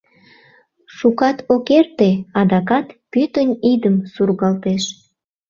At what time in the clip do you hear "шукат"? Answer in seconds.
0.97-1.37